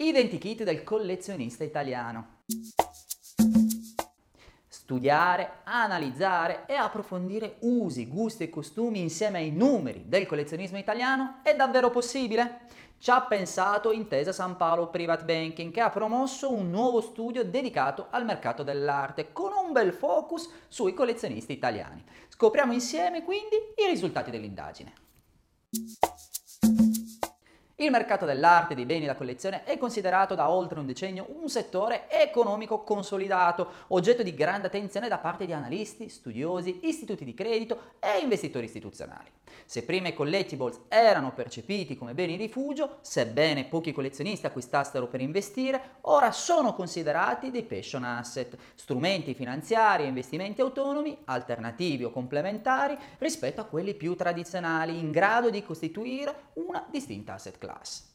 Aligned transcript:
Identikit 0.00 0.62
del 0.62 0.84
collezionista 0.84 1.64
italiano. 1.64 2.42
Studiare, 4.68 5.62
analizzare 5.64 6.66
e 6.68 6.74
approfondire 6.74 7.56
usi, 7.62 8.06
gusti 8.06 8.44
e 8.44 8.48
costumi 8.48 9.00
insieme 9.00 9.38
ai 9.38 9.50
numeri 9.50 10.04
del 10.06 10.26
collezionismo 10.26 10.78
italiano 10.78 11.40
è 11.42 11.56
davvero 11.56 11.90
possibile? 11.90 12.60
Ci 12.98 13.10
ha 13.10 13.22
pensato 13.22 13.90
Intesa 13.90 14.30
San 14.30 14.56
Paolo 14.56 14.88
Private 14.88 15.24
Banking 15.24 15.72
che 15.72 15.80
ha 15.80 15.90
promosso 15.90 16.52
un 16.52 16.70
nuovo 16.70 17.00
studio 17.00 17.44
dedicato 17.44 18.06
al 18.10 18.24
mercato 18.24 18.62
dell'arte 18.62 19.32
con 19.32 19.50
un 19.52 19.72
bel 19.72 19.92
focus 19.92 20.48
sui 20.68 20.94
collezionisti 20.94 21.50
italiani. 21.50 22.04
Scopriamo 22.28 22.72
insieme 22.72 23.24
quindi 23.24 23.56
i 23.74 23.86
risultati 23.88 24.30
dell'indagine. 24.30 24.92
Il 27.80 27.92
mercato 27.92 28.26
dell'arte 28.26 28.74
dei 28.74 28.86
beni 28.86 29.06
da 29.06 29.14
collezione 29.14 29.62
è 29.62 29.78
considerato 29.78 30.34
da 30.34 30.50
oltre 30.50 30.80
un 30.80 30.86
decennio 30.86 31.28
un 31.40 31.48
settore 31.48 32.10
economico 32.10 32.82
consolidato, 32.82 33.68
oggetto 33.88 34.24
di 34.24 34.34
grande 34.34 34.66
attenzione 34.66 35.06
da 35.06 35.18
parte 35.18 35.46
di 35.46 35.52
analisti, 35.52 36.08
studiosi, 36.08 36.80
istituti 36.88 37.24
di 37.24 37.34
credito 37.34 37.92
e 38.00 38.18
investitori 38.20 38.64
istituzionali. 38.64 39.30
Se 39.64 39.84
prima 39.84 40.08
i 40.08 40.14
collectibles 40.14 40.80
erano 40.88 41.32
percepiti 41.32 41.96
come 41.96 42.14
beni 42.14 42.34
rifugio, 42.34 42.98
sebbene 43.00 43.66
pochi 43.66 43.92
collezionisti 43.92 44.46
acquistassero 44.46 45.06
per 45.06 45.20
investire, 45.20 45.98
ora 46.02 46.32
sono 46.32 46.74
considerati 46.74 47.52
dei 47.52 47.62
passion 47.62 48.02
asset, 48.02 48.56
strumenti 48.74 49.34
finanziari 49.34 50.02
e 50.02 50.08
investimenti 50.08 50.60
autonomi, 50.62 51.16
alternativi 51.26 52.02
o 52.02 52.10
complementari 52.10 52.98
rispetto 53.18 53.60
a 53.60 53.66
quelli 53.66 53.94
più 53.94 54.16
tradizionali, 54.16 54.98
in 54.98 55.12
grado 55.12 55.48
di 55.48 55.62
costituire 55.62 56.48
una 56.54 56.84
distinta 56.90 57.34
asset 57.34 57.56
class 57.56 57.67
class. 57.68 58.06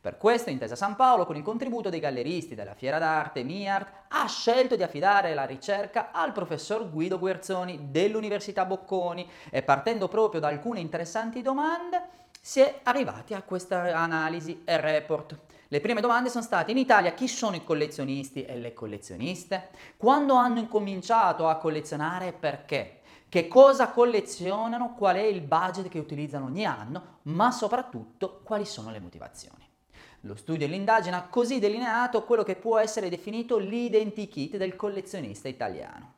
Per 0.00 0.16
questo 0.16 0.50
Intesa 0.50 0.74
San 0.74 0.96
Paolo, 0.96 1.26
con 1.26 1.36
il 1.36 1.44
contributo 1.44 1.88
dei 1.88 2.00
galleristi 2.00 2.56
della 2.56 2.74
Fiera 2.74 2.98
d'Arte 2.98 3.44
MIART, 3.44 3.92
ha 4.08 4.26
scelto 4.26 4.74
di 4.74 4.82
affidare 4.82 5.32
la 5.32 5.44
ricerca 5.44 6.10
al 6.10 6.32
professor 6.32 6.90
Guido 6.90 7.20
Guerzoni 7.20 7.90
dell'Università 7.90 8.64
Bocconi 8.64 9.28
e 9.48 9.62
partendo 9.62 10.08
proprio 10.08 10.40
da 10.40 10.48
alcune 10.48 10.80
interessanti 10.80 11.40
domande 11.40 12.20
si 12.40 12.58
è 12.60 12.80
arrivati 12.82 13.34
a 13.34 13.42
questa 13.42 13.96
analisi 13.96 14.62
e 14.64 14.80
report. 14.80 15.38
Le 15.68 15.80
prime 15.80 16.00
domande 16.00 16.28
sono 16.28 16.42
state 16.42 16.72
in 16.72 16.78
Italia 16.78 17.12
chi 17.12 17.28
sono 17.28 17.54
i 17.54 17.62
collezionisti 17.62 18.44
e 18.44 18.56
le 18.56 18.74
collezioniste? 18.74 19.68
Quando 19.96 20.34
hanno 20.34 20.58
incominciato 20.58 21.48
a 21.48 21.56
collezionare 21.56 22.26
e 22.26 22.32
perché? 22.32 23.01
Che 23.32 23.48
cosa 23.48 23.88
collezionano, 23.88 24.92
qual 24.92 25.16
è 25.16 25.22
il 25.22 25.40
budget 25.40 25.88
che 25.88 25.98
utilizzano 25.98 26.44
ogni 26.44 26.66
anno, 26.66 27.20
ma 27.22 27.50
soprattutto 27.50 28.42
quali 28.44 28.66
sono 28.66 28.90
le 28.90 29.00
motivazioni. 29.00 29.66
Lo 30.24 30.36
studio 30.36 30.66
e 30.66 30.68
l'indagine 30.68 31.16
ha 31.16 31.22
così 31.22 31.58
delineato 31.58 32.24
quello 32.24 32.42
che 32.42 32.56
può 32.56 32.76
essere 32.76 33.08
definito 33.08 33.56
l'identikit 33.56 34.58
del 34.58 34.76
collezionista 34.76 35.48
italiano. 35.48 36.12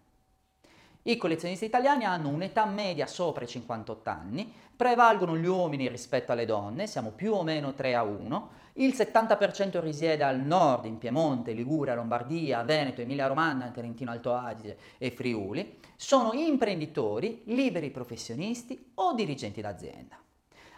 I 1.06 1.18
collezionisti 1.18 1.66
italiani 1.66 2.06
hanno 2.06 2.30
un'età 2.30 2.64
media 2.64 3.06
sopra 3.06 3.44
i 3.44 3.46
58 3.46 4.08
anni, 4.08 4.50
prevalgono 4.74 5.36
gli 5.36 5.44
uomini 5.44 5.86
rispetto 5.86 6.32
alle 6.32 6.46
donne, 6.46 6.86
siamo 6.86 7.10
più 7.10 7.34
o 7.34 7.42
meno 7.42 7.74
3 7.74 7.94
a 7.94 8.02
1, 8.02 8.50
il 8.76 8.94
70% 8.94 9.80
risiede 9.80 10.24
al 10.24 10.40
nord, 10.40 10.86
in 10.86 10.96
Piemonte, 10.96 11.52
Liguria, 11.52 11.94
Lombardia, 11.94 12.62
Veneto, 12.62 13.02
Emilia 13.02 13.26
Romagna, 13.26 13.68
Trentino 13.68 14.12
Alto 14.12 14.32
Adige 14.32 14.78
e 14.96 15.10
Friuli, 15.10 15.78
sono 15.94 16.32
imprenditori, 16.32 17.42
liberi 17.48 17.90
professionisti 17.90 18.92
o 18.94 19.12
dirigenti 19.12 19.60
d'azienda 19.60 20.16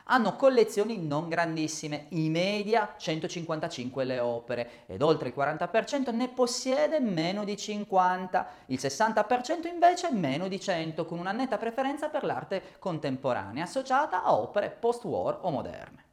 hanno 0.09 0.37
collezioni 0.37 0.99
non 1.05 1.29
grandissime, 1.29 2.07
in 2.11 2.31
media 2.31 2.95
155 2.97 4.05
le 4.05 4.19
opere 4.19 4.71
ed 4.87 5.03
oltre 5.03 5.29
il 5.29 5.35
40% 5.37 6.15
ne 6.15 6.29
possiede 6.29 7.01
meno 7.01 7.45
di 7.45 7.57
50, 7.57 8.49
il 8.67 8.79
60% 8.81 9.67
invece 9.67 10.11
meno 10.13 10.49
di 10.49 10.61
100, 10.61 11.05
con 11.05 11.19
una 11.19 11.33
netta 11.33 11.59
preferenza 11.59 12.09
per 12.09 12.25
l'arte 12.25 12.63
contemporanea 12.79 13.65
associata 13.65 14.23
a 14.23 14.35
opere 14.35 14.71
post-war 14.71 15.39
o 15.43 15.51
moderne. 15.51 16.06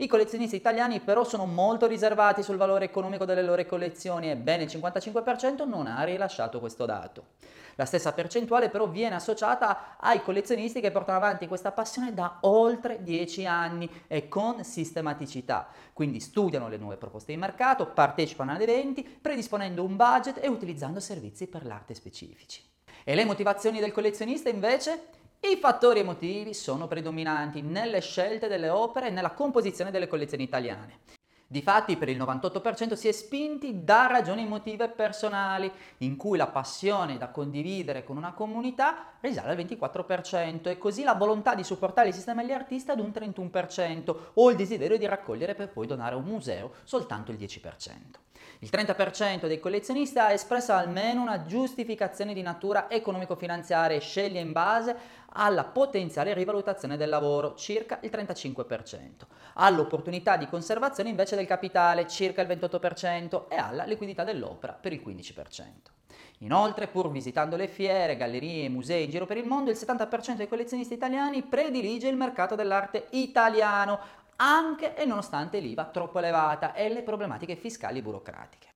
I 0.00 0.06
collezionisti 0.06 0.54
italiani 0.54 1.00
però 1.00 1.24
sono 1.24 1.44
molto 1.44 1.88
riservati 1.88 2.44
sul 2.44 2.56
valore 2.56 2.84
economico 2.84 3.24
delle 3.24 3.42
loro 3.42 3.66
collezioni 3.66 4.30
e 4.30 4.36
ben 4.36 4.60
il 4.60 4.68
55% 4.68 5.66
non 5.66 5.88
ha 5.88 6.04
rilasciato 6.04 6.60
questo 6.60 6.86
dato. 6.86 7.30
La 7.74 7.84
stessa 7.84 8.12
percentuale 8.12 8.68
però 8.68 8.86
viene 8.86 9.16
associata 9.16 9.96
ai 9.98 10.22
collezionisti 10.22 10.80
che 10.80 10.92
portano 10.92 11.18
avanti 11.18 11.48
questa 11.48 11.72
passione 11.72 12.14
da 12.14 12.38
oltre 12.42 13.02
10 13.02 13.44
anni 13.46 13.90
e 14.06 14.28
con 14.28 14.62
sistematicità, 14.62 15.66
quindi 15.92 16.20
studiano 16.20 16.68
le 16.68 16.76
nuove 16.76 16.96
proposte 16.96 17.32
di 17.32 17.38
mercato, 17.38 17.86
partecipano 17.86 18.52
ad 18.52 18.60
eventi, 18.60 19.02
predisponendo 19.02 19.82
un 19.82 19.96
budget 19.96 20.38
e 20.40 20.46
utilizzando 20.46 21.00
servizi 21.00 21.48
per 21.48 21.66
l'arte 21.66 21.94
specifici. 21.94 22.62
E 23.02 23.16
le 23.16 23.24
motivazioni 23.24 23.80
del 23.80 23.90
collezionista 23.90 24.48
invece? 24.48 25.17
I 25.40 25.56
fattori 25.60 26.00
emotivi 26.00 26.52
sono 26.52 26.88
predominanti 26.88 27.62
nelle 27.62 28.00
scelte 28.00 28.48
delle 28.48 28.68
opere 28.70 29.06
e 29.06 29.10
nella 29.10 29.30
composizione 29.30 29.92
delle 29.92 30.08
collezioni 30.08 30.42
italiane. 30.42 30.98
Difatti 31.46 31.96
per 31.96 32.08
il 32.08 32.18
98% 32.18 32.94
si 32.94 33.06
è 33.06 33.12
spinti 33.12 33.84
da 33.84 34.08
ragioni 34.08 34.42
emotive 34.42 34.88
personali, 34.88 35.70
in 35.98 36.16
cui 36.16 36.36
la 36.36 36.48
passione 36.48 37.18
da 37.18 37.28
condividere 37.28 38.02
con 38.02 38.16
una 38.16 38.32
comunità 38.32 39.12
risale 39.20 39.52
al 39.52 39.56
24% 39.56 40.70
e 40.70 40.76
così 40.76 41.04
la 41.04 41.14
volontà 41.14 41.54
di 41.54 41.62
supportare 41.62 42.08
il 42.08 42.14
sistema 42.14 42.42
degli 42.42 42.52
artisti 42.52 42.90
ad 42.90 42.98
un 42.98 43.12
31% 43.14 44.16
o 44.34 44.50
il 44.50 44.56
desiderio 44.56 44.98
di 44.98 45.06
raccogliere 45.06 45.54
per 45.54 45.70
poi 45.70 45.86
donare 45.86 46.16
a 46.16 46.18
un 46.18 46.24
museo 46.24 46.72
soltanto 46.82 47.30
il 47.30 47.38
10%. 47.38 48.26
Il 48.60 48.70
30% 48.72 49.46
dei 49.46 49.60
collezionisti 49.60 50.18
ha 50.18 50.32
espresso 50.32 50.72
almeno 50.72 51.22
una 51.22 51.44
giustificazione 51.44 52.34
di 52.34 52.42
natura 52.42 52.90
economico-finanziaria 52.90 53.96
e 53.96 54.00
sceglie 54.00 54.40
in 54.40 54.50
base 54.50 54.96
alla 55.32 55.64
potenziale 55.64 56.34
rivalutazione 56.34 56.96
del 56.96 57.08
lavoro, 57.08 57.54
circa 57.54 57.98
il 58.02 58.10
35%, 58.10 59.26
all'opportunità 59.54 60.36
di 60.36 60.48
conservazione 60.48 61.10
invece 61.10 61.36
del 61.36 61.46
capitale, 61.46 62.06
circa 62.06 62.42
il 62.42 62.48
28%, 62.48 63.44
e 63.48 63.56
alla 63.56 63.84
liquidità 63.84 64.24
dell'opera 64.24 64.72
per 64.72 64.92
il 64.92 65.02
15%. 65.04 65.96
Inoltre, 66.42 66.86
pur 66.86 67.10
visitando 67.10 67.56
le 67.56 67.66
fiere, 67.66 68.16
gallerie 68.16 68.66
e 68.66 68.68
musei 68.68 69.04
in 69.04 69.10
giro 69.10 69.26
per 69.26 69.36
il 69.36 69.46
mondo, 69.46 69.70
il 69.70 69.76
70% 69.76 70.36
dei 70.36 70.48
collezionisti 70.48 70.94
italiani 70.94 71.42
predilige 71.42 72.08
il 72.08 72.16
mercato 72.16 72.54
dell'arte 72.54 73.06
italiano, 73.10 73.98
anche 74.36 74.94
e 74.94 75.04
nonostante 75.04 75.58
l'IVA 75.58 75.86
troppo 75.86 76.18
elevata 76.18 76.74
e 76.74 76.88
le 76.88 77.02
problematiche 77.02 77.56
fiscali 77.56 78.00
burocratiche. 78.00 78.68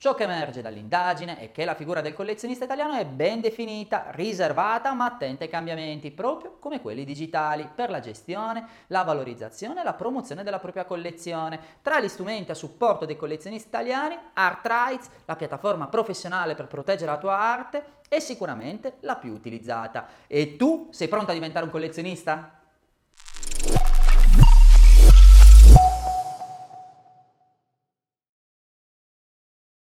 Ciò 0.00 0.14
che 0.14 0.22
emerge 0.22 0.62
dall'indagine 0.62 1.40
è 1.40 1.50
che 1.50 1.64
la 1.64 1.74
figura 1.74 2.00
del 2.00 2.14
collezionista 2.14 2.62
italiano 2.62 2.94
è 2.94 3.04
ben 3.04 3.40
definita, 3.40 4.12
riservata 4.12 4.92
ma 4.92 5.06
attenta 5.06 5.42
ai 5.42 5.50
cambiamenti, 5.50 6.12
proprio 6.12 6.58
come 6.60 6.80
quelli 6.80 7.04
digitali, 7.04 7.68
per 7.74 7.90
la 7.90 7.98
gestione, 7.98 8.64
la 8.86 9.02
valorizzazione 9.02 9.80
e 9.80 9.82
la 9.82 9.94
promozione 9.94 10.44
della 10.44 10.60
propria 10.60 10.84
collezione. 10.84 11.58
Tra 11.82 11.98
gli 12.00 12.06
strumenti 12.06 12.52
a 12.52 12.54
supporto 12.54 13.06
dei 13.06 13.16
collezionisti 13.16 13.66
italiani, 13.66 14.16
ArtRights, 14.34 15.10
la 15.24 15.34
piattaforma 15.34 15.88
professionale 15.88 16.54
per 16.54 16.68
proteggere 16.68 17.10
la 17.10 17.18
tua 17.18 17.36
arte, 17.36 17.84
è 18.08 18.20
sicuramente 18.20 18.98
la 19.00 19.16
più 19.16 19.32
utilizzata. 19.32 20.06
E 20.28 20.54
tu 20.54 20.90
sei 20.92 21.08
pronto 21.08 21.32
a 21.32 21.34
diventare 21.34 21.64
un 21.64 21.72
collezionista? 21.72 22.57